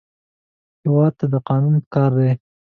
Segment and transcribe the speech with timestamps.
[0.81, 2.31] هېواد ته قانون پکار دی